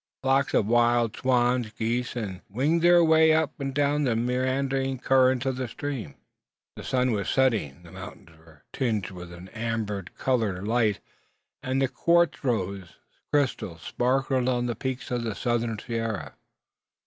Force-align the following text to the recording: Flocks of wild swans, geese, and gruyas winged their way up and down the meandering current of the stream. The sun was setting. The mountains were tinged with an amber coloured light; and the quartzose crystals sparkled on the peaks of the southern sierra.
Flocks 0.23 0.55
of 0.55 0.65
wild 0.65 1.15
swans, 1.15 1.71
geese, 1.73 2.15
and 2.15 2.37
gruyas 2.47 2.49
winged 2.49 2.81
their 2.81 3.03
way 3.03 3.33
up 3.35 3.53
and 3.59 3.71
down 3.71 4.03
the 4.03 4.15
meandering 4.15 4.97
current 4.97 5.45
of 5.45 5.57
the 5.57 5.67
stream. 5.67 6.15
The 6.75 6.83
sun 6.83 7.11
was 7.11 7.29
setting. 7.29 7.83
The 7.83 7.91
mountains 7.91 8.35
were 8.39 8.63
tinged 8.73 9.11
with 9.11 9.31
an 9.31 9.49
amber 9.49 10.03
coloured 10.17 10.67
light; 10.67 11.01
and 11.61 11.79
the 11.79 11.87
quartzose 11.87 12.95
crystals 13.31 13.83
sparkled 13.83 14.49
on 14.49 14.65
the 14.65 14.73
peaks 14.75 15.11
of 15.11 15.21
the 15.23 15.35
southern 15.35 15.77
sierra. 15.77 16.33